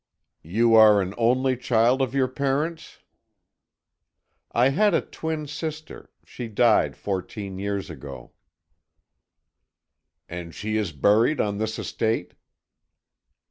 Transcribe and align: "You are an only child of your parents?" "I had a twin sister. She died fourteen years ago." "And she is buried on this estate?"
"You 0.41 0.73
are 0.73 0.99
an 0.99 1.13
only 1.15 1.55
child 1.55 2.01
of 2.01 2.15
your 2.15 2.27
parents?" 2.27 3.01
"I 4.51 4.69
had 4.69 4.95
a 4.95 5.01
twin 5.01 5.45
sister. 5.45 6.09
She 6.25 6.47
died 6.47 6.97
fourteen 6.97 7.59
years 7.59 7.87
ago." 7.91 8.31
"And 10.27 10.55
she 10.55 10.75
is 10.75 10.91
buried 10.91 11.39
on 11.39 11.59
this 11.59 11.77
estate?" 11.77 12.33